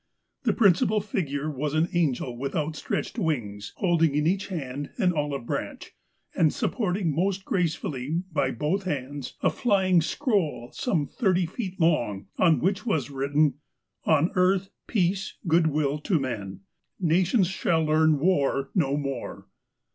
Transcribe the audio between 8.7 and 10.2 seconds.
hands, a flying